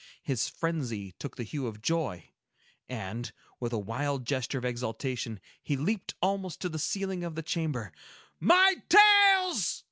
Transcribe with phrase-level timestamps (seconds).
[0.23, 2.31] His frenzy took the hue of joy,
[2.89, 7.43] and, with a wild gesture of exultation, he leaped almost to the ceiling of the
[7.43, 7.91] chamber.
[8.39, 9.79] "My tales!"